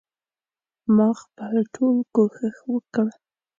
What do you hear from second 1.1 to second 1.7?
خپل